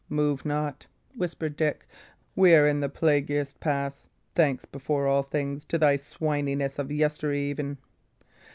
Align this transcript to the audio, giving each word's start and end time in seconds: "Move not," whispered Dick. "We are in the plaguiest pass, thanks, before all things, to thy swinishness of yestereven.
"Move 0.09 0.45
not," 0.45 0.87
whispered 1.15 1.55
Dick. 1.55 1.85
"We 2.35 2.55
are 2.55 2.65
in 2.65 2.79
the 2.79 2.89
plaguiest 2.89 3.59
pass, 3.59 4.07
thanks, 4.33 4.65
before 4.65 5.05
all 5.05 5.21
things, 5.21 5.63
to 5.65 5.77
thy 5.77 5.95
swinishness 5.97 6.79
of 6.79 6.87
yestereven. 6.91 7.77